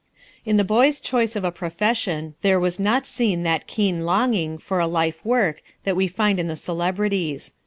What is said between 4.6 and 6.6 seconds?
a life work that we find in the